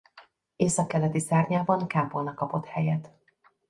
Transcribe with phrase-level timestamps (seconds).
[0.55, 3.11] Északkeleti szárnyában kápolna kapott helyet.